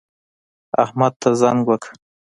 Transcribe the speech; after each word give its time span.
احمد 0.83 1.13
ته 1.21 1.29
زنګ 1.41 1.59
وکړه 1.67 1.93